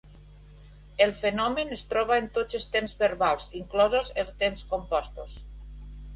El 1.05 1.11
fenomen 1.19 1.75
es 1.75 1.83
troba 1.91 2.17
en 2.21 2.31
tots 2.39 2.59
els 2.61 2.67
temps 2.77 2.97
verbals, 3.03 3.49
inclosos 3.61 4.11
els 4.25 4.35
temps 4.43 4.67
compostos. 4.75 5.39